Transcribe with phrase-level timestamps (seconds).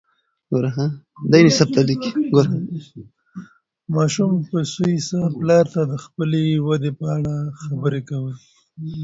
[3.95, 8.39] ماشوم په سوې ساه پلار ته د خپلې ودې په اړه خبرې کولې.